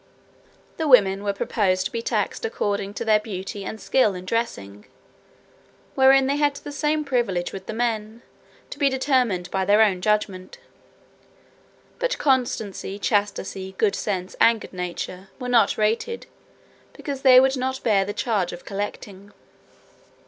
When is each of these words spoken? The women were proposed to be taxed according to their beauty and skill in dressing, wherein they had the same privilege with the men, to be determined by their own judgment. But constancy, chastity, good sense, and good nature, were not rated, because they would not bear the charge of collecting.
The 0.77 0.87
women 0.87 1.23
were 1.23 1.31
proposed 1.31 1.85
to 1.85 1.91
be 1.91 2.01
taxed 2.01 2.43
according 2.43 2.95
to 2.95 3.05
their 3.05 3.19
beauty 3.19 3.63
and 3.63 3.79
skill 3.79 4.15
in 4.15 4.25
dressing, 4.25 4.85
wherein 5.93 6.25
they 6.25 6.37
had 6.37 6.55
the 6.55 6.71
same 6.71 7.05
privilege 7.05 7.53
with 7.53 7.67
the 7.67 7.73
men, 7.73 8.23
to 8.71 8.79
be 8.79 8.89
determined 8.89 9.51
by 9.51 9.63
their 9.63 9.83
own 9.83 10.01
judgment. 10.01 10.57
But 11.99 12.17
constancy, 12.17 12.97
chastity, 12.97 13.75
good 13.77 13.95
sense, 13.95 14.35
and 14.41 14.59
good 14.59 14.73
nature, 14.73 15.29
were 15.37 15.47
not 15.49 15.77
rated, 15.77 16.25
because 16.93 17.21
they 17.21 17.39
would 17.39 17.55
not 17.55 17.83
bear 17.83 18.03
the 18.03 18.11
charge 18.11 18.51
of 18.51 18.65
collecting. 18.65 19.31